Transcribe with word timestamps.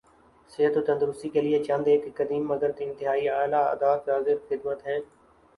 صحت 0.49 0.77
و 0.77 0.81
تندرستی 0.87 1.29
کیلئے 1.33 1.59
چند 1.67 1.85
ایک 1.87 2.03
قدیم 2.17 2.43
مگر 2.51 2.71
انتہائی 2.79 3.29
اعلی 3.29 3.59
عادات 3.67 4.09
حاضر 4.09 4.37
خدمت 4.49 4.79
ہیں 4.87 4.99